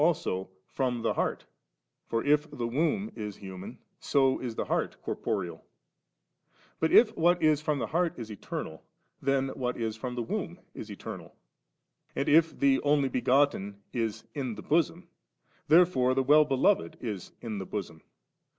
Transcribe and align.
443 0.01 0.33
abo' 0.33 0.49
From 0.73 1.03
tht 1.03 1.13
heart' 1.13 1.45
For 2.07 2.23
if 2.25 2.49
the 2.49 2.65
womb 2.65 3.11
is 3.15 3.37
hnmaoy 3.37 3.77
so 3.99 4.39
is 4.39 4.55
the 4.55 4.65
heart 4.65 4.97
corporeal 5.03 5.63
But 6.79 6.91
if 6.91 7.15
what 7.15 7.39
is 7.43 7.61
from 7.61 7.77
the 7.77 7.85
heart 7.85 8.17
is 8.17 8.31
eternal, 8.31 8.83
then 9.21 9.49
what 9.49 9.77
is 9.77 9.95
'From 9.95 10.15
the 10.15 10.23
womb' 10.23 10.59
is 10.73 10.89
eternal 10.89 11.35
And 12.15 12.27
if 12.27 12.57
the 12.59 12.81
'Only 12.81 13.09
be 13.09 13.21
gotten• 13.21 13.73
is 13.93 14.23
* 14.29 14.33
in 14.33 14.55
the 14.55 14.63
bosom/ 14.63 15.07
therefore 15.67 16.15
the 16.15 16.23
* 16.23 16.23
Well 16.33 16.45
beloved' 16.45 16.97
is 16.99 17.33
* 17.37 17.41
in 17.43 17.59
the 17.59 17.67
bosom.' 17.67 18.01